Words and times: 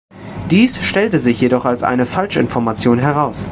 Dies 0.49 0.81
stellte 0.83 1.19
sich 1.19 1.39
jedoch 1.41 1.65
als 1.65 1.83
eine 1.83 2.07
Falschinformation 2.07 2.97
heraus. 2.97 3.49